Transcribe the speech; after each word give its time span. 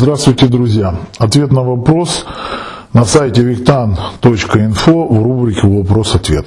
Здравствуйте, 0.00 0.46
друзья. 0.46 0.94
Ответ 1.18 1.52
на 1.52 1.62
вопрос 1.62 2.24
на 2.94 3.04
сайте 3.04 3.42
виктан.инфо 3.42 5.06
в 5.06 5.22
рубрике 5.22 5.66
«Вопрос-ответ». 5.66 6.46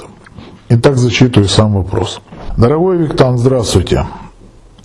Итак, 0.70 0.98
зачитываю 0.98 1.48
сам 1.48 1.76
вопрос. 1.76 2.20
Дорогой 2.58 2.98
Виктан, 2.98 3.38
здравствуйте. 3.38 4.08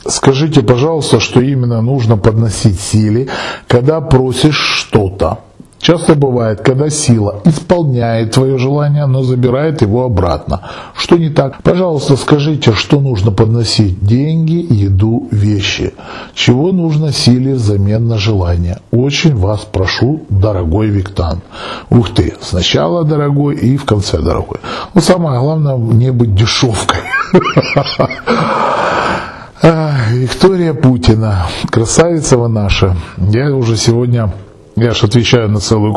Скажите, 0.06 0.60
пожалуйста, 0.60 1.18
что 1.18 1.40
именно 1.40 1.80
нужно 1.80 2.18
подносить 2.18 2.78
силе, 2.78 3.28
когда 3.68 4.02
просишь 4.02 4.60
что-то. 4.60 5.38
Часто 5.81 6.15
бывает, 6.15 6.60
когда 6.60 6.90
сила 6.90 7.40
исполняет 7.44 8.33
твое 8.33 8.58
желание, 8.58 9.06
но 9.06 9.22
забирает 9.22 9.81
его 9.81 10.04
обратно. 10.04 10.61
Что 10.97 11.17
не 11.17 11.31
так? 11.31 11.62
Пожалуйста, 11.62 12.17
скажите, 12.17 12.72
что 12.72 13.01
нужно 13.01 13.31
подносить? 13.31 14.04
Деньги, 14.04 14.67
еду, 14.71 15.29
вещи. 15.30 15.94
Чего 16.34 16.73
нужно 16.73 17.12
силе 17.12 17.55
взамен 17.55 18.09
на 18.09 18.19
желание? 18.19 18.79
Очень 18.91 19.37
вас 19.37 19.61
прошу, 19.61 20.23
дорогой 20.29 20.88
Виктан. 20.88 21.43
Ух 21.91 22.10
ты, 22.13 22.35
сначала 22.41 23.05
дорогой 23.05 23.55
и 23.55 23.77
в 23.77 23.85
конце 23.85 24.19
дорогой. 24.19 24.59
Но 24.95 25.01
самое 25.01 25.41
главное, 25.41 25.77
не 25.77 26.10
быть 26.10 26.35
дешевкой. 26.35 27.01
Виктория 30.10 30.73
Путина, 30.73 31.47
красавица 31.71 32.38
вы 32.38 32.49
наша. 32.49 32.97
Я 33.19 33.55
уже 33.55 33.77
сегодня 33.77 34.33
я 34.80 34.92
же 34.92 35.06
отвечаю 35.06 35.48
на 35.50 35.60
целое 35.60 35.95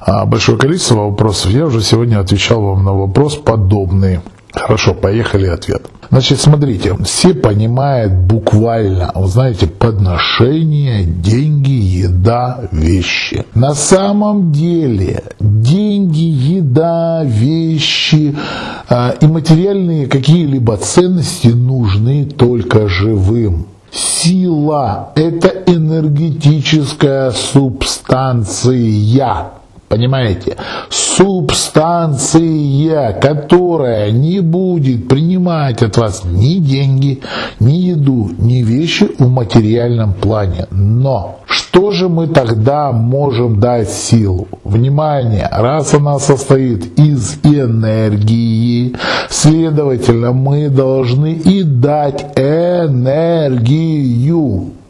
а, 0.00 0.26
большое 0.26 0.58
количество 0.58 0.96
вопросов. 0.96 1.50
Я 1.50 1.66
уже 1.66 1.82
сегодня 1.82 2.20
отвечал 2.20 2.62
вам 2.62 2.84
на 2.84 2.92
вопрос 2.92 3.36
подобный. 3.36 4.20
Хорошо, 4.52 4.94
поехали 4.94 5.46
ответ. 5.46 5.82
Значит, 6.10 6.40
смотрите, 6.40 6.96
все 7.04 7.34
понимают 7.34 8.14
буквально, 8.14 9.12
вы 9.14 9.28
знаете, 9.28 9.66
подношение, 9.66 11.04
деньги, 11.04 11.70
еда, 11.70 12.60
вещи. 12.72 13.44
На 13.54 13.74
самом 13.74 14.50
деле 14.50 15.22
деньги, 15.38 16.20
еда, 16.56 17.22
вещи 17.24 18.34
э, 18.88 19.14
и 19.20 19.26
материальные 19.26 20.06
какие-либо 20.06 20.78
ценности 20.78 21.48
нужны 21.48 22.24
только 22.24 22.88
живым. 22.88 23.66
Сила– 23.90 25.12
это 25.14 25.48
энергетическая 25.66 27.30
субстанция. 27.30 29.52
Понимаете? 29.88 30.56
Субстанция, 30.90 32.38
которая 33.14 34.10
не 34.10 34.40
будет 34.40 35.08
принимать 35.08 35.82
от 35.82 35.96
вас 35.96 36.24
ни 36.24 36.58
деньги, 36.58 37.22
ни 37.58 37.72
еду, 37.72 38.30
ни 38.38 38.62
вещи 38.62 39.08
в 39.18 39.28
материальном 39.28 40.12
плане. 40.12 40.66
Но 40.70 41.40
что 41.46 41.90
же 41.90 42.10
мы 42.10 42.26
тогда 42.26 42.92
можем 42.92 43.60
дать 43.60 43.88
силу? 43.88 44.48
Внимание, 44.62 45.48
раз 45.50 45.94
она 45.94 46.18
состоит 46.18 46.98
из 46.98 47.38
энергии, 47.42 48.94
следовательно, 49.30 50.32
мы 50.32 50.68
должны 50.68 51.32
и 51.32 51.62
дать 51.62 52.26
энергию 52.36 53.18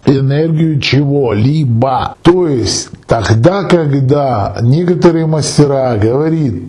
энергию 0.06 0.80
чего-либо. 0.80 2.14
То 2.22 2.48
есть 2.48 2.90
тогда, 3.06 3.64
когда 3.64 4.56
некоторые 4.60 5.26
мастера 5.26 5.96
говорит, 5.96 6.64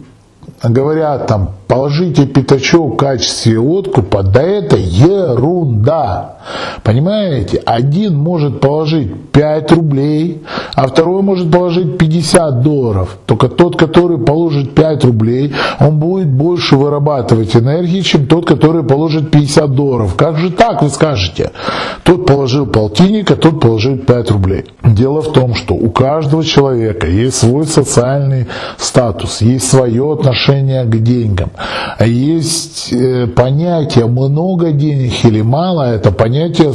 говорят 0.64 1.28
там, 1.28 1.52
положите 1.70 2.26
пятачок 2.26 2.96
в 2.96 2.98
качестве 2.98 3.60
откупа, 3.60 4.24
да 4.24 4.42
это 4.42 4.76
ерунда. 4.76 6.40
Понимаете? 6.84 7.62
Один 7.64 8.16
может 8.16 8.60
положить 8.60 9.14
5 9.32 9.72
рублей, 9.74 10.42
а 10.74 10.88
второй 10.88 11.22
может 11.22 11.52
положить 11.52 11.98
50 12.00 12.62
долларов. 12.62 13.18
Только 13.28 13.50
тот, 13.50 13.78
который 13.78 14.18
положит 14.18 14.74
5 14.74 15.06
рублей, 15.06 15.54
он 15.80 16.00
будет 16.00 16.28
больше 16.28 16.76
вырабатывать 16.76 17.56
энергии, 17.56 18.02
чем 18.02 18.26
тот, 18.26 18.48
который 18.48 18.84
положит 18.84 19.30
50 19.30 19.72
долларов. 19.76 20.16
Как 20.16 20.38
же 20.38 20.50
так, 20.50 20.82
вы 20.82 20.90
скажете? 20.90 21.52
Тот 22.04 22.26
положил 22.26 22.66
полтинник, 22.66 23.30
а 23.30 23.36
тот 23.36 23.62
положил 23.62 23.98
5 23.98 24.32
рублей. 24.32 24.66
Дело 24.84 25.22
в 25.22 25.32
том, 25.34 25.54
что 25.54 25.76
у 25.76 25.92
каждого 25.92 26.44
человека 26.44 27.06
есть 27.06 27.38
свой 27.38 27.66
социальный 27.66 28.48
статус, 28.78 29.42
есть 29.42 29.70
свое 29.70 30.12
отношение 30.12 30.84
к 30.86 30.98
деньгам. 30.98 31.52
Есть 32.00 32.94
э, 32.94 33.28
понятие 33.28 34.08
много 34.08 34.72
денег 34.72 35.26
или 35.26 35.42
мало, 35.42 35.84
это 35.84 36.12
понятие 36.12 36.74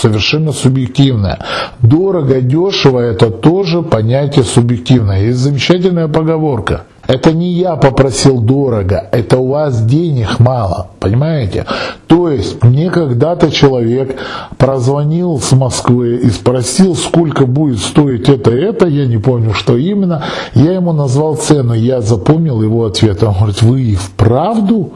совершенно 0.00 0.52
субъективное. 0.52 1.38
Дорого, 1.80 2.40
дешево, 2.40 3.00
это 3.00 3.30
тоже 3.30 3.82
понятие 3.82 4.44
субъективное. 4.44 5.22
Есть 5.22 5.38
замечательная 5.38 6.08
поговорка. 6.08 6.84
Это 7.06 7.32
не 7.32 7.50
я 7.52 7.76
попросил 7.76 8.40
дорого, 8.40 9.08
это 9.10 9.38
у 9.38 9.48
вас 9.48 9.84
денег 9.84 10.38
мало, 10.38 10.88
понимаете? 11.00 11.66
То 12.06 12.30
есть 12.30 12.62
мне 12.62 12.90
когда-то 12.90 13.50
человек 13.50 14.16
прозвонил 14.56 15.40
с 15.40 15.52
Москвы 15.52 16.16
и 16.16 16.30
спросил, 16.30 16.94
сколько 16.94 17.46
будет 17.46 17.78
стоить 17.78 18.28
это 18.28 18.50
это, 18.52 18.86
я 18.86 19.06
не 19.06 19.18
помню, 19.18 19.52
что 19.52 19.76
именно. 19.76 20.22
Я 20.54 20.72
ему 20.72 20.92
назвал 20.92 21.34
цену, 21.34 21.74
я 21.74 22.00
запомнил 22.00 22.62
его 22.62 22.86
ответ. 22.86 23.22
Он 23.22 23.34
говорит, 23.34 23.62
вы 23.62 23.82
и 23.82 23.94
вправду? 23.96 24.92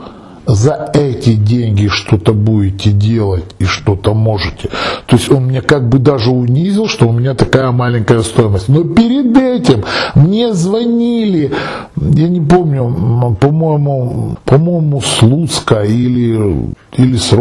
За 0.46 0.90
эти 0.94 1.34
деньги 1.34 1.88
что-то 1.88 2.32
будете 2.32 2.92
делать 2.92 3.44
и 3.58 3.64
что-то 3.64 4.14
можете. 4.14 4.68
То 5.06 5.16
есть 5.16 5.30
он 5.30 5.48
меня 5.48 5.60
как 5.60 5.88
бы 5.88 5.98
даже 5.98 6.30
унизил, 6.30 6.86
что 6.86 7.08
у 7.08 7.12
меня 7.12 7.34
такая 7.34 7.72
маленькая 7.72 8.22
стоимость. 8.22 8.68
Но 8.68 8.84
перед 8.84 9.36
этим 9.36 9.84
мне 10.14 10.52
звонили, 10.54 11.52
я 11.96 12.28
не 12.28 12.40
помню, 12.40 13.36
по-моему, 13.40 14.36
по-моему, 14.44 15.00
Слуцка 15.00 15.82
или, 15.82 16.72
или 16.96 17.16
с 17.16 17.32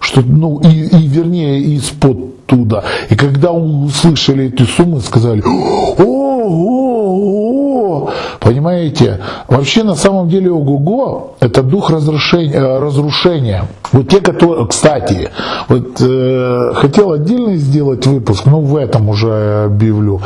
что, 0.00 0.22
ну, 0.22 0.60
и, 0.60 0.68
и 0.68 1.06
вернее, 1.08 1.60
из-под 1.60 2.46
туда. 2.46 2.84
И 3.08 3.16
когда 3.16 3.52
услышали 3.52 4.46
эти 4.46 4.62
суммы, 4.62 5.00
сказали, 5.00 5.42
ого, 5.42 6.50
Понимаете? 8.40 9.20
Вообще 9.48 9.84
на 9.84 9.94
самом 9.94 10.28
деле 10.28 10.50
ого-го 10.50 11.34
это 11.40 11.62
дух 11.62 11.90
разрушения, 11.90 12.54
э, 12.54 12.78
разрушения. 12.78 13.64
Вот 13.92 14.08
те, 14.08 14.20
которые, 14.20 14.66
кстати, 14.66 15.28
вот 15.68 16.00
э, 16.00 16.72
хотел 16.74 17.12
отдельно 17.12 17.56
сделать 17.56 18.06
выпуск, 18.06 18.46
но 18.46 18.60
в 18.60 18.76
этом 18.76 19.10
уже 19.10 19.64
объявлю. 19.66 20.22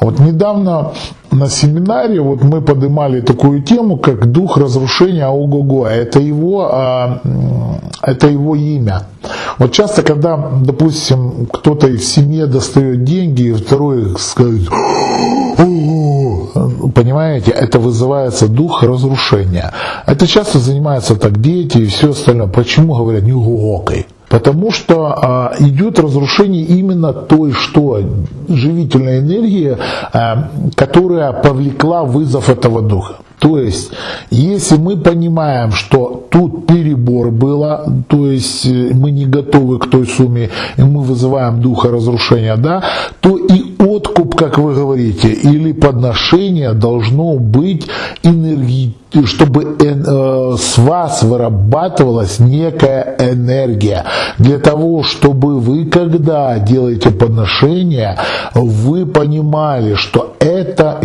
Вот 0.00 0.18
недавно 0.18 0.92
на 1.30 1.48
семинаре 1.48 2.20
вот 2.20 2.42
мы 2.42 2.62
поднимали 2.62 3.20
такую 3.20 3.62
тему, 3.62 3.96
как 3.96 4.32
дух 4.32 4.56
разрушения 4.56 5.28
ого-го. 5.28 5.86
Это 5.86 6.18
его, 6.18 6.68
э, 6.68 7.78
это 8.02 8.26
его 8.28 8.56
имя. 8.56 9.02
Вот 9.58 9.70
часто, 9.70 10.02
когда, 10.02 10.50
допустим, 10.62 11.46
кто-то 11.46 11.86
из 11.86 12.12
семьи 12.12 12.44
достает 12.44 13.04
деньги, 13.04 13.42
и 13.42 13.52
второй 13.52 14.18
скажет, 14.18 14.68
понимаете, 16.92 17.50
это 17.50 17.78
вызывается 17.78 18.48
дух 18.48 18.82
разрушения. 18.82 19.72
Это 20.06 20.26
часто 20.26 20.58
занимаются 20.58 21.16
так 21.16 21.40
дети 21.40 21.78
и 21.78 21.86
все 21.86 22.10
остальное. 22.10 22.48
Почему 22.48 22.94
говорят 22.94 23.22
не 23.22 23.32
глубокой? 23.32 24.06
Потому 24.28 24.70
что 24.70 25.06
а, 25.08 25.52
идет 25.58 25.98
разрушение 25.98 26.64
именно 26.64 27.12
той, 27.12 27.52
что 27.52 28.00
живительная 28.48 29.20
энергия, 29.20 29.76
а, 30.12 30.48
которая 30.74 31.32
повлекла 31.32 32.04
вызов 32.04 32.48
этого 32.48 32.80
духа. 32.80 33.16
То 33.42 33.58
есть, 33.58 33.90
если 34.30 34.76
мы 34.76 34.96
понимаем, 34.96 35.72
что 35.72 36.26
тут 36.30 36.66
перебор 36.68 37.32
было, 37.32 37.84
то 38.06 38.30
есть 38.30 38.64
э, 38.66 38.92
мы 38.94 39.10
не 39.10 39.26
готовы 39.26 39.80
к 39.80 39.90
той 39.90 40.06
сумме, 40.06 40.50
и 40.76 40.82
мы 40.82 41.02
вызываем 41.02 41.60
духа 41.60 41.90
разрушения, 41.90 42.56
да, 42.56 42.84
то 43.20 43.36
и 43.36 43.71
как 44.42 44.58
вы 44.58 44.74
говорите, 44.74 45.28
или 45.32 45.70
подношение 45.70 46.72
должно 46.72 47.38
быть 47.38 47.86
энергетическим 48.24 49.01
чтобы 49.24 49.76
э, 49.78 50.56
с 50.58 50.78
вас 50.78 51.22
вырабатывалась 51.22 52.38
некая 52.38 53.16
энергия. 53.18 54.04
Для 54.38 54.58
того, 54.58 55.02
чтобы 55.02 55.60
вы, 55.60 55.86
когда 55.86 56.58
делаете 56.58 57.10
подношение, 57.10 58.18
вы 58.54 59.06
понимали, 59.06 59.94
что 59.94 60.34
это, 60.38 61.00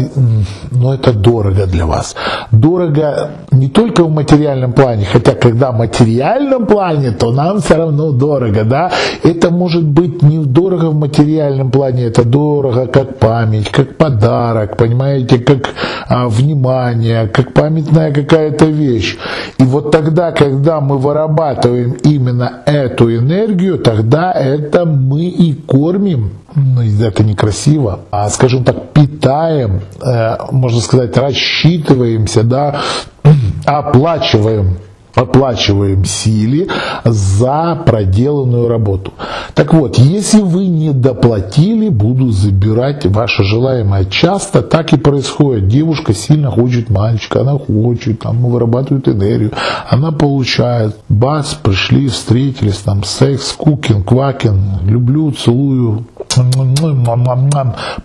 ну, 0.72 0.94
это 0.94 1.14
дорого 1.14 1.66
для 1.66 1.86
вас. 1.86 2.16
Дорого 2.52 3.32
не 3.52 3.70
только 3.70 4.04
в 4.04 4.12
материальном 4.12 4.74
плане, 4.74 5.06
хотя 5.06 5.34
когда 5.34 5.72
в 5.72 5.78
материальном 5.78 6.66
плане, 6.66 7.12
то 7.12 7.32
нам 7.32 7.60
все 7.60 7.76
равно 7.76 8.12
дорого, 8.12 8.64
да. 8.64 8.92
Это 9.24 9.50
может 9.50 9.84
быть 9.84 10.22
не 10.22 10.38
дорого 10.46 10.86
в 10.86 10.96
материальном 10.96 11.72
плане, 11.72 12.06
это 12.06 12.24
дорого 12.24 12.88
как 12.88 13.18
память, 13.20 13.70
как 13.70 13.98
подарок, 13.98 14.78
понимаете, 14.78 15.40
как 15.40 15.70
а, 16.08 16.28
внимание, 16.28 17.28
как 17.28 17.54
памятная 17.98 18.12
какая-то 18.12 18.66
вещь. 18.66 19.18
И 19.58 19.64
вот 19.64 19.92
тогда, 19.92 20.32
когда 20.32 20.80
мы 20.80 20.98
вырабатываем 20.98 21.94
именно 22.04 22.62
эту 22.66 23.14
энергию, 23.16 23.80
тогда 23.80 24.32
это 24.32 24.86
мы 24.86 25.26
и 25.26 25.54
кормим. 25.54 26.32
Ну, 26.56 26.82
это 26.82 27.24
некрасиво, 27.24 28.00
а, 28.10 28.30
скажем 28.30 28.64
так, 28.64 28.92
питаем, 28.92 29.82
э, 30.04 30.38
можно 30.52 30.80
сказать, 30.80 31.16
рассчитываемся, 31.16 32.44
да, 32.44 32.82
оплачиваем 33.66 34.78
оплачиваем 35.18 36.06
силе 36.06 36.68
за 37.04 37.82
проделанную 37.86 38.68
работу. 38.68 39.14
Так 39.56 39.74
вот, 39.74 39.98
если 39.98 40.42
вы 40.42 40.68
не 40.68 40.92
доплатили, 40.92 41.90
буду 41.90 42.30
забирать 42.30 43.06
ваше 43.06 43.44
желаемое. 43.44 44.06
Часто 44.06 44.62
так 44.62 44.94
и 44.94 44.98
происходит. 44.98 45.68
Девушка 45.68 46.14
сильно 46.14 46.52
хочет 46.52 46.90
мальчика, 46.90 47.42
она 47.42 47.58
хочет, 47.58 48.20
там 48.20 48.46
вырабатывает 48.46 49.08
энергию, 49.08 49.52
она 49.90 50.12
получает. 50.12 50.96
Бац, 51.10 51.54
пришли, 51.56 52.08
встретились, 52.08 52.78
там 52.78 53.04
секс, 53.04 53.54
кукин, 53.54 54.04
квакин, 54.04 54.62
люблю, 54.84 55.32
целую, 55.32 56.06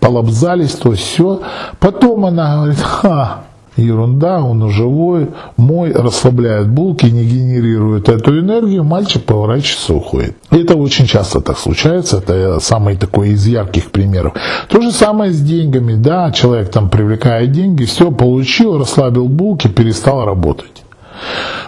полобзались, 0.01 0.73
то 0.73 0.93
все. 0.93 1.41
Потом 1.79 2.25
она 2.25 2.57
говорит, 2.57 2.81
ха, 2.81 3.43
ерунда, 3.77 4.43
он 4.43 4.69
живой, 4.71 5.29
мой 5.57 5.93
расслабляет 5.93 6.69
булки, 6.69 7.07
не 7.07 7.25
генерирует 7.25 8.09
эту 8.09 8.39
энергию, 8.39 8.85
мальчик 8.85 9.25
поворачивается, 9.25 9.95
уходит. 9.95 10.37
И 10.51 10.59
это 10.59 10.77
очень 10.77 11.07
часто 11.07 11.41
так 11.41 11.59
случается, 11.59 12.19
это 12.19 12.61
самый 12.61 12.97
такой 12.97 13.31
из 13.31 13.47
ярких 13.47 13.91
примеров. 13.91 14.35
То 14.69 14.81
же 14.81 14.93
самое 14.93 15.33
с 15.33 15.41
деньгами, 15.41 15.95
да, 15.95 16.31
человек 16.33 16.71
там 16.71 16.91
привлекает 16.91 17.53
деньги, 17.53 17.85
все, 17.85 18.11
получил, 18.11 18.79
расслабил 18.79 19.29
булки, 19.29 19.69
перестал 19.69 20.25
работать. 20.25 20.82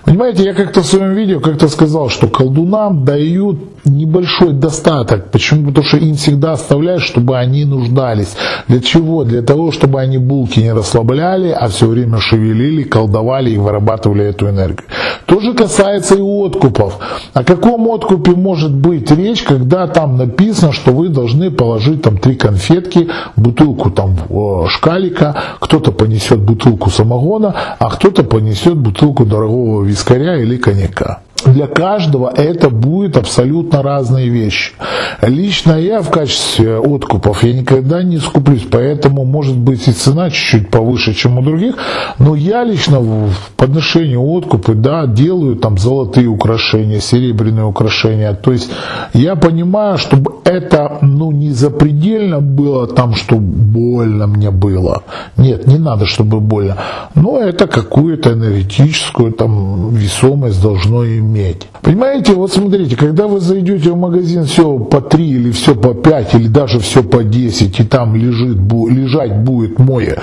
Понимаете, 0.05 0.45
я 0.45 0.55
как-то 0.55 0.83
в 0.83 0.87
своем 0.87 1.15
видео 1.15 1.41
как-то 1.41 1.69
сказал, 1.69 2.11
что 2.11 2.29
колдунам 2.29 3.05
дают 3.05 3.59
небольшой 3.85 4.53
достаток. 4.53 5.31
Почему? 5.31 5.69
Потому 5.69 5.87
что 5.87 5.97
им 5.97 6.15
всегда 6.15 6.53
оставляют, 6.53 7.03
чтобы 7.03 7.39
они 7.39 7.65
нуждались. 7.65 8.35
Для 8.69 8.81
чего? 8.81 9.25
Для 9.25 9.43
того, 9.43 9.73
чтобы 9.73 10.01
они 10.01 10.19
булки 10.19 10.61
не 10.61 10.73
расслабляли, 10.73 11.51
а 11.51 11.69
все 11.69 11.87
время 11.87 12.19
шевелили, 12.19 12.83
колдовали 12.83 13.51
и 13.51 13.59
вырабатывали 13.59 14.25
эту 14.25 14.49
энергию. 14.49 14.89
То 15.27 15.41
же 15.41 15.55
касается 15.55 16.17
и 16.17 16.21
откупов. 16.21 16.99
О 17.33 17.45
каком 17.45 17.89
откупе 17.89 18.33
может 18.33 18.75
быть 18.75 19.11
речь, 19.11 19.43
когда 19.43 19.87
там 19.87 20.17
написано, 20.17 20.73
что 20.73 20.93
вы 20.93 21.09
должны 21.09 21.51
положить 21.51 22.03
там 22.03 22.19
три 22.19 22.37
конфетки, 22.37 23.09
бутылку 23.37 23.91
там 23.91 24.17
шкалика, 24.69 25.37
кто-то 25.61 25.93
понесет 25.93 26.41
бутылку 26.41 26.91
самогона, 26.91 27.55
а 27.79 27.91
кто-то 27.91 28.23
понесет 28.23 28.77
бутылку 28.77 29.25
дорогого 29.25 29.44
вискаря 29.83 30.37
или 30.37 30.57
коньяка. 30.57 31.24
Для 31.45 31.67
каждого 31.67 32.33
это 32.35 32.71
будет 32.71 33.17
абсолютно 33.17 33.83
разные 33.83 34.29
вещи. 34.29 34.73
Лично 35.21 35.73
я 35.73 36.01
в 36.01 36.11
качестве 36.11 36.79
откупов 36.79 37.45
я 37.45 37.53
никогда 37.53 38.03
не 38.03 38.19
скуплюсь, 38.19 38.67
поэтому 38.71 39.25
может 39.25 39.57
быть 39.57 39.87
и 39.89 39.93
цена 39.93 40.31
чуть-чуть 40.31 40.71
повыше, 40.71 41.15
чем 41.15 41.39
у 41.39 41.43
других, 41.43 41.77
но 42.19 42.35
я 42.35 42.65
лично 42.65 43.01
в 43.01 43.33
подношении 43.57 44.17
откупы, 44.17 44.75
да, 44.75 45.07
делаю 45.07 45.57
там 45.57 45.79
золотые 45.79 46.29
украшения, 46.29 47.01
серебряные 47.01 47.67
украшения. 47.67 48.33
То 48.35 48.53
есть 48.53 48.71
я 49.13 49.37
понимаю, 49.37 49.99
чтобы 49.99 50.33
это, 50.45 50.99
ну, 51.03 51.31
не 51.31 51.51
запредельно 51.51 52.41
было 52.41 52.87
там, 52.87 53.15
что 53.15 53.37
больно 53.37 54.27
мне 54.27 54.51
было. 54.51 55.03
Нет, 55.37 55.67
не 55.67 55.79
надо, 55.79 56.07
чтобы 56.07 56.41
больно. 56.41 56.77
Но 57.15 57.39
это 57.39 57.67
какую-то 57.67 58.33
энергетическую 58.33 59.33
там 59.33 59.95
весомость 59.95 60.63
должно 60.63 61.05
иметь 61.05 61.34
иметь. 61.35 61.67
Понимаете, 61.83 62.33
вот 62.33 62.53
смотрите, 62.53 62.97
когда 62.97 63.27
вы 63.27 63.41
зайдете 63.41 63.91
в 63.91 63.97
магазин 63.97 64.45
все 64.45 64.79
по 64.79 65.01
3 65.01 65.29
или 65.29 65.51
все 65.51 65.75
по 65.75 65.95
5 65.95 66.35
или 66.35 66.49
даже 66.49 66.79
все 66.79 67.03
по 67.03 67.25
10 67.25 67.81
и 67.81 67.85
там 67.85 68.15
лежит, 68.15 68.59
лежать 68.91 69.37
будет 69.37 69.79
мой, 69.79 70.15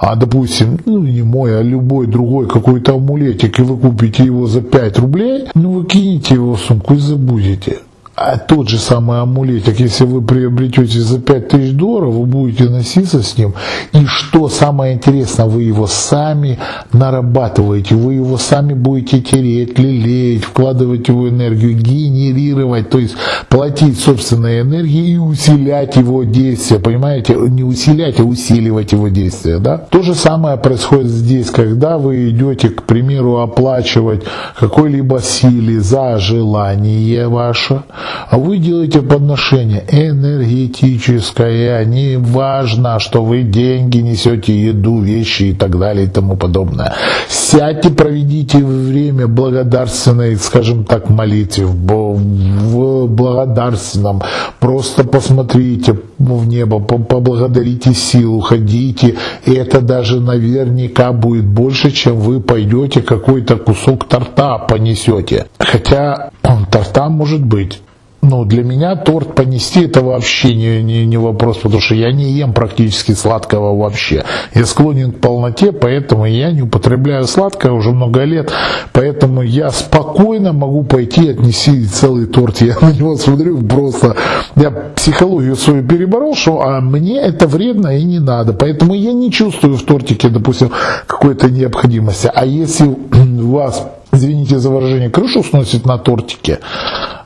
а 0.00 0.16
допустим, 0.16 0.78
ну 0.86 1.00
не 1.00 1.22
мой, 1.22 1.58
а 1.58 1.62
любой 1.62 2.06
другой 2.06 2.48
какой-то 2.48 2.94
амулетик 2.94 3.58
и 3.58 3.62
вы 3.62 3.76
купите 3.76 4.24
его 4.24 4.46
за 4.46 4.62
5 4.62 4.98
рублей, 4.98 5.44
ну 5.54 5.72
вы 5.72 5.86
кинете 5.86 6.34
его 6.34 6.54
в 6.54 6.60
сумку 6.60 6.94
и 6.94 6.98
забудете. 6.98 7.78
А 8.22 8.36
тот 8.36 8.68
же 8.68 8.78
самый 8.78 9.22
амулетик, 9.22 9.80
если 9.80 10.04
вы 10.04 10.20
приобретете 10.20 11.00
за 11.00 11.18
5000 11.18 11.72
долларов, 11.72 12.12
вы 12.12 12.26
будете 12.26 12.64
носиться 12.64 13.22
с 13.22 13.38
ним. 13.38 13.54
И 13.94 14.04
что 14.04 14.50
самое 14.50 14.92
интересное, 14.92 15.46
вы 15.46 15.62
его 15.62 15.86
сами 15.86 16.58
нарабатываете, 16.92 17.94
вы 17.94 18.14
его 18.14 18.36
сами 18.36 18.74
будете 18.74 19.22
тереть, 19.22 19.78
лелеять, 19.78 20.44
вкладывать 20.44 21.08
его 21.08 21.30
энергию, 21.30 21.74
генерировать, 21.74 22.90
то 22.90 22.98
есть 22.98 23.16
платить 23.48 23.98
собственной 23.98 24.60
энергией 24.60 25.14
и 25.14 25.16
усилять 25.16 25.96
его 25.96 26.24
действие, 26.24 26.78
понимаете? 26.78 27.36
Не 27.36 27.64
усилять, 27.64 28.20
а 28.20 28.24
усиливать 28.24 28.92
его 28.92 29.08
действие. 29.08 29.60
Да? 29.60 29.78
То 29.78 30.02
же 30.02 30.14
самое 30.14 30.58
происходит 30.58 31.06
здесь, 31.06 31.48
когда 31.48 31.96
вы 31.96 32.28
идете, 32.28 32.68
к 32.68 32.82
примеру, 32.82 33.38
оплачивать 33.38 34.24
какой-либо 34.58 35.22
силе 35.22 35.80
за 35.80 36.18
желание 36.18 37.26
ваше, 37.26 37.82
а 38.30 38.38
вы 38.38 38.58
делаете 38.58 39.02
подношение 39.02 39.84
энергетическое, 39.88 41.84
не 41.84 42.16
важно, 42.16 42.98
что 42.98 43.24
вы 43.24 43.42
деньги 43.42 43.98
несете, 43.98 44.58
еду, 44.58 45.00
вещи 45.00 45.44
и 45.44 45.52
так 45.54 45.78
далее 45.78 46.06
и 46.06 46.08
тому 46.08 46.36
подобное. 46.36 46.92
Сядьте, 47.28 47.90
проведите 47.90 48.58
время 48.58 49.26
благодарственной, 49.26 50.36
скажем 50.36 50.84
так, 50.84 51.10
молитве, 51.10 51.66
в 51.66 53.06
благодарственном, 53.06 54.22
просто 54.60 55.04
посмотрите 55.04 55.96
в 56.18 56.46
небо, 56.46 56.80
поблагодарите 56.80 57.94
силу, 57.94 58.40
ходите, 58.40 59.16
и 59.46 59.52
это 59.52 59.80
даже 59.80 60.20
наверняка 60.20 61.12
будет 61.12 61.46
больше, 61.46 61.90
чем 61.90 62.16
вы 62.16 62.40
пойдете 62.40 63.02
какой-то 63.02 63.56
кусок 63.56 64.04
торта 64.08 64.58
понесете. 64.58 65.46
Хотя 65.58 66.30
торта 66.70 67.08
может 67.08 67.44
быть 67.44 67.80
ну, 68.22 68.44
для 68.44 68.62
меня 68.62 68.96
торт 68.96 69.34
понести 69.34 69.84
это 69.84 70.02
вообще 70.02 70.54
не, 70.54 70.82
не, 70.82 71.06
не 71.06 71.16
вопрос, 71.16 71.58
потому 71.58 71.80
что 71.80 71.94
я 71.94 72.12
не 72.12 72.32
ем 72.32 72.52
практически 72.52 73.12
сладкого 73.12 73.74
вообще. 73.74 74.24
Я 74.54 74.66
склонен 74.66 75.12
к 75.12 75.20
полноте, 75.20 75.72
поэтому 75.72 76.26
я 76.26 76.52
не 76.52 76.62
употребляю 76.62 77.26
сладкое 77.26 77.72
уже 77.72 77.90
много 77.90 78.24
лет, 78.24 78.52
поэтому 78.92 79.42
я 79.42 79.70
спокойно 79.70 80.52
могу 80.52 80.82
пойти 80.82 81.30
отнести 81.30 81.86
целый 81.86 82.26
торт. 82.26 82.60
Я 82.60 82.76
на 82.80 82.92
него 82.92 83.16
смотрю 83.16 83.62
просто, 83.62 84.16
я 84.54 84.70
психологию 84.70 85.56
свою 85.56 85.82
переборол, 85.82 86.34
что 86.34 86.60
а 86.60 86.80
мне 86.80 87.20
это 87.20 87.46
вредно 87.46 87.96
и 87.96 88.04
не 88.04 88.18
надо, 88.18 88.52
поэтому 88.52 88.94
я 88.94 89.12
не 89.12 89.32
чувствую 89.32 89.76
в 89.76 89.82
тортике, 89.82 90.28
допустим, 90.28 90.70
какой-то 91.06 91.50
необходимости. 91.50 92.30
А 92.32 92.44
если 92.44 92.84
у 92.86 93.50
вас 93.50 93.86
извините 94.12 94.58
за 94.58 94.70
выражение, 94.70 95.10
крышу 95.10 95.42
сносит 95.42 95.86
на 95.86 95.98
тортике, 95.98 96.60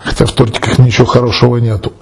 хотя 0.00 0.26
в 0.26 0.32
тортиках 0.32 0.78
ничего 0.78 1.06
хорошего 1.06 1.56
нету. 1.56 1.92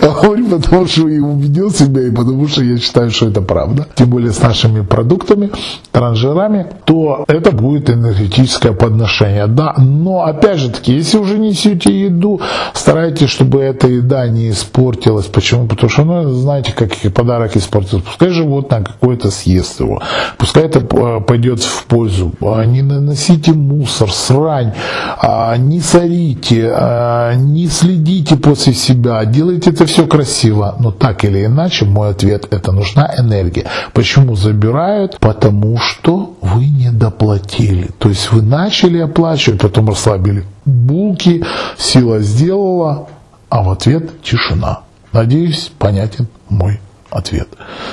Говорю, 0.00 0.48
потому 0.48 0.86
что 0.86 1.08
я 1.08 1.22
убедил 1.22 1.70
себя 1.70 2.02
и 2.02 2.10
потому 2.10 2.48
что 2.48 2.62
я 2.62 2.78
считаю, 2.78 3.10
что 3.10 3.28
это 3.28 3.40
правда. 3.40 3.86
Тем 3.94 4.10
более 4.10 4.32
с 4.32 4.42
нашими 4.42 4.82
продуктами, 4.82 5.50
транжирами, 5.92 6.66
то 6.84 7.24
это 7.28 7.52
будет 7.52 7.90
энергетическое 7.90 8.72
подношение. 8.72 9.46
Да, 9.46 9.74
но 9.78 10.22
опять 10.22 10.58
же 10.58 10.70
таки, 10.70 10.92
если 10.92 11.18
уже 11.18 11.38
несете 11.38 11.90
еду, 12.06 12.40
старайтесь, 12.74 13.30
чтобы 13.30 13.60
эта 13.60 13.88
еда 13.88 14.28
не 14.28 14.50
испортилась. 14.50 15.26
Почему? 15.26 15.66
Потому 15.66 15.88
что, 15.90 16.04
ну, 16.04 16.30
знаете, 16.30 16.72
как 16.72 16.90
подарок 17.12 17.56
испортился. 17.56 18.04
Пускай 18.04 18.28
животное 18.30 18.82
какое-то 18.82 19.30
съест 19.30 19.80
его. 19.80 20.02
Пускай 20.38 20.64
это 20.64 20.80
э, 20.80 21.20
пойдет 21.20 21.62
в 21.62 21.84
пользу. 21.84 22.32
А 22.40 22.64
не 22.64 22.82
наносите 22.82 23.52
мусор, 23.52 24.12
срань, 24.12 24.72
а 25.18 25.56
не 25.56 25.80
сорите, 25.80 26.72
а 26.72 27.34
не 27.34 27.68
следите 27.68 28.36
после 28.36 28.74
себя, 28.74 29.24
это 29.52 29.86
все 29.86 30.06
красиво, 30.06 30.76
но 30.78 30.90
так 30.90 31.24
или 31.24 31.44
иначе 31.44 31.84
мой 31.84 32.10
ответ 32.10 32.46
это 32.50 32.72
нужна 32.72 33.12
энергия. 33.18 33.66
Почему 33.92 34.36
забирают? 34.36 35.18
Потому 35.20 35.78
что 35.78 36.36
вы 36.40 36.66
не 36.66 36.90
доплатили. 36.90 37.90
То 37.98 38.08
есть 38.08 38.32
вы 38.32 38.42
начали 38.42 38.98
оплачивать, 38.98 39.60
потом 39.60 39.88
расслабили 39.88 40.44
булки, 40.64 41.44
сила 41.78 42.20
сделала, 42.20 43.08
а 43.48 43.62
в 43.62 43.70
ответ 43.70 44.22
тишина. 44.22 44.80
Надеюсь, 45.12 45.70
понятен 45.78 46.26
мой 46.48 46.80
ответ. 47.10 47.48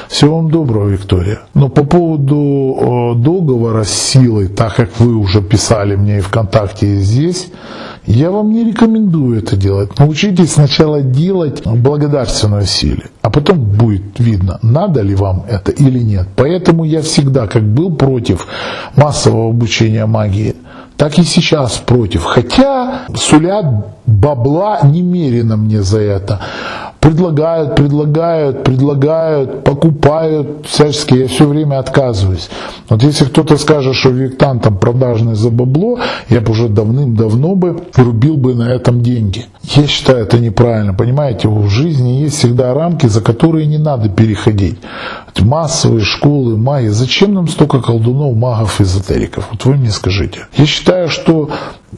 Всего 0.09 0.37
вам 0.37 0.51
доброго, 0.51 0.89
Виктория. 0.89 1.39
Но 1.53 1.69
по 1.69 1.83
поводу 1.83 3.15
э, 3.15 3.21
договора 3.21 3.83
с 3.83 3.93
силой, 3.93 4.47
так 4.47 4.75
как 4.75 4.99
вы 4.99 5.15
уже 5.15 5.41
писали 5.41 5.95
мне 5.95 6.17
и 6.17 6.21
ВКонтакте, 6.21 6.87
и 6.87 6.97
здесь, 6.97 7.49
я 8.05 8.31
вам 8.31 8.51
не 8.51 8.63
рекомендую 8.63 9.39
это 9.39 9.55
делать. 9.55 9.97
Научитесь 9.97 10.53
сначала 10.53 11.01
делать 11.01 11.61
благодарственную 11.65 12.65
силе, 12.65 13.09
а 13.21 13.29
потом 13.29 13.59
будет 13.59 14.19
видно, 14.19 14.59
надо 14.61 15.01
ли 15.01 15.15
вам 15.15 15.45
это 15.47 15.71
или 15.71 15.99
нет. 15.99 16.27
Поэтому 16.35 16.83
я 16.83 17.01
всегда, 17.01 17.47
как 17.47 17.63
был 17.63 17.95
против 17.95 18.47
массового 18.95 19.49
обучения 19.49 20.05
магии, 20.05 20.55
так 20.97 21.17
и 21.17 21.23
сейчас 21.23 21.77
против. 21.77 22.23
Хотя 22.23 23.01
сулят 23.15 23.65
бабла 24.05 24.79
немерено 24.83 25.57
мне 25.57 25.81
за 25.81 25.99
это. 25.99 26.39
Предлагают, 27.03 27.75
предлагают, 27.75 28.63
предлагают, 28.63 29.63
покупают 29.65 30.65
всячески, 30.65 31.15
я 31.15 31.27
все 31.27 31.45
время 31.45 31.79
отказываюсь. 31.79 32.49
Вот 32.87 33.03
если 33.03 33.25
кто-то 33.25 33.57
скажет, 33.57 33.93
что 33.95 34.09
Виктан 34.09 34.61
там 34.61 34.77
продажный 34.77 35.35
за 35.35 35.49
бабло, 35.49 35.99
я 36.29 36.39
бы 36.39 36.51
уже 36.51 36.69
давным-давно 36.69 37.55
бы 37.55 37.83
рубил 37.95 38.37
бы 38.37 38.55
на 38.55 38.69
этом 38.71 39.01
деньги. 39.01 39.45
Я 39.63 39.85
считаю 39.85 40.19
это 40.19 40.39
неправильно, 40.39 40.93
понимаете, 40.93 41.49
в 41.49 41.67
жизни 41.67 42.21
есть 42.21 42.37
всегда 42.37 42.73
рамки, 42.73 43.07
за 43.07 43.19
которые 43.21 43.65
не 43.65 43.77
надо 43.77 44.07
переходить. 44.07 44.77
Массовые 45.41 46.05
школы, 46.05 46.55
маги, 46.55 46.87
зачем 46.87 47.33
нам 47.33 47.49
столько 47.49 47.81
колдунов, 47.81 48.33
магов, 48.37 48.79
эзотериков? 48.79 49.49
Вот 49.51 49.65
вы 49.65 49.75
мне 49.75 49.89
скажите. 49.89 50.47
Я 50.55 50.65
считаю, 50.65 51.09
что 51.09 51.49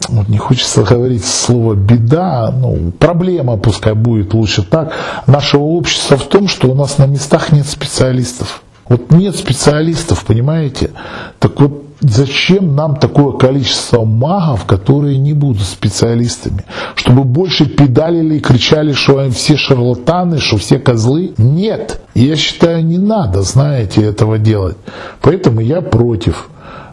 вот 0.10 0.28
не 0.30 0.38
хочется 0.38 0.84
говорить 0.84 1.26
слово 1.26 1.76
беда, 1.76 2.54
ну, 2.56 2.92
проблема, 2.98 3.58
пускай 3.58 3.94
будет 3.94 4.34
лучше 4.34 4.64
так, 4.64 4.94
нашего 5.28 5.64
общества 5.64 6.18
в 6.18 6.28
том, 6.28 6.48
что 6.48 6.70
у 6.70 6.76
нас 6.76 6.98
на 6.98 7.06
местах 7.06 7.52
нет 7.52 7.68
специалистов. 7.68 8.62
Вот 8.88 9.12
нет 9.12 9.36
специалистов, 9.36 10.26
понимаете? 10.26 10.92
Так 11.40 11.60
вот, 11.60 11.86
зачем 12.02 12.76
нам 12.76 12.98
такое 12.98 13.32
количество 13.34 14.06
магов, 14.06 14.66
которые 14.66 15.18
не 15.18 15.34
будут 15.34 15.64
специалистами? 15.64 16.66
Чтобы 16.94 17.24
больше 17.24 17.66
педалили 17.66 18.36
и 18.36 18.40
кричали, 18.40 18.94
что 18.94 19.18
они 19.18 19.32
все 19.32 19.58
шарлатаны, 19.58 20.40
что 20.40 20.58
все 20.58 20.78
козлы? 20.78 21.34
Нет. 21.38 22.00
Я 22.14 22.36
считаю, 22.36 22.86
не 22.86 23.00
надо, 23.00 23.42
знаете, 23.42 24.04
этого 24.04 24.38
делать. 24.38 24.78
Поэтому 25.22 25.62
я 25.62 25.82
против. 25.82 26.50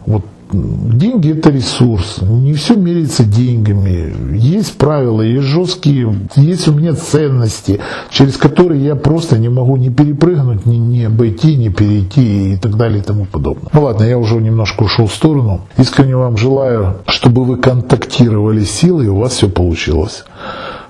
Вот 0.07 0.25
деньги 0.53 1.31
это 1.31 1.49
ресурс, 1.49 2.19
не 2.21 2.53
все 2.53 2.75
меряется 2.75 3.23
деньгами. 3.23 4.37
Есть 4.37 4.77
правила, 4.77 5.21
есть 5.21 5.47
жесткие, 5.47 6.13
есть 6.35 6.67
у 6.67 6.73
меня 6.73 6.93
ценности, 6.93 7.79
через 8.09 8.37
которые 8.37 8.83
я 8.83 8.95
просто 8.95 9.37
не 9.37 9.49
могу 9.49 9.75
ни 9.77 9.89
перепрыгнуть, 9.89 10.65
ни, 10.65 10.75
ни 10.75 11.03
обойти, 11.03 11.55
ни 11.55 11.69
перейти 11.69 12.53
и 12.53 12.57
так 12.57 12.77
далее 12.77 12.99
и 12.99 13.03
тому 13.03 13.25
подобное. 13.25 13.69
Ну 13.73 13.83
ладно, 13.83 14.03
я 14.03 14.17
уже 14.17 14.35
немножко 14.35 14.83
ушел 14.83 15.07
в 15.07 15.13
сторону. 15.13 15.61
Искренне 15.77 16.15
вам 16.15 16.37
желаю, 16.37 16.97
чтобы 17.07 17.43
вы 17.43 17.57
контактировали 17.57 18.63
силой 18.63 19.05
и 19.05 19.09
у 19.09 19.17
вас 19.17 19.33
все 19.33 19.49
получилось. 19.49 20.23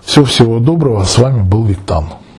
Всего 0.03 0.25
всего 0.25 0.59
доброго, 0.59 1.03
с 1.05 1.17
вами 1.17 1.41
был 1.41 1.63
Виктан. 1.63 2.05